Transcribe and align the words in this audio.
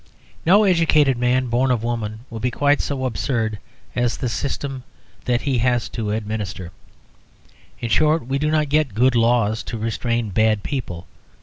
No 0.47 0.63
educated 0.63 1.15
man 1.15 1.45
born 1.45 1.69
of 1.69 1.83
woman 1.83 2.21
will 2.31 2.39
be 2.39 2.49
quite 2.49 2.81
so 2.81 3.05
absurd 3.05 3.59
as 3.95 4.17
the 4.17 4.29
system 4.29 4.81
that 5.25 5.41
he 5.41 5.59
has 5.59 5.87
to 5.89 6.09
administer. 6.09 6.71
In 7.79 7.89
short, 7.89 8.25
we 8.25 8.39
do 8.39 8.49
not 8.49 8.69
get 8.69 8.95
good 8.95 9.13
laws 9.13 9.61
to 9.61 9.77
restrain 9.77 10.29
bad 10.31 10.63
people. 10.63 11.05